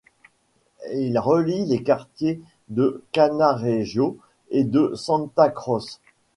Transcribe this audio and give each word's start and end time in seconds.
Il 0.95 1.19
relie 1.19 1.63
les 1.67 1.83
quartiers 1.83 2.41
de 2.69 3.03
Cannaregio 3.11 4.17
et 4.49 4.63
de 4.63 4.93
Santa 4.95 5.47
Croce. 5.51 6.01